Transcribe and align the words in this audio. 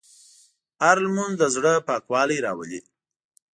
هره 0.81 1.01
لمونځ 1.05 1.33
د 1.37 1.43
زړه 1.55 1.73
پاکوالی 1.89 2.37
راولي. 2.45 2.79